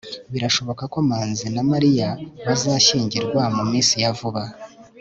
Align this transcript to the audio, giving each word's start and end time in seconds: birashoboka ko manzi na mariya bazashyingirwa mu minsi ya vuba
birashoboka 0.33 0.83
ko 0.93 0.97
manzi 1.09 1.45
na 1.55 1.63
mariya 1.71 2.09
bazashyingirwa 2.45 3.41
mu 3.55 3.63
minsi 3.71 3.93
ya 4.03 4.11
vuba 4.19 4.43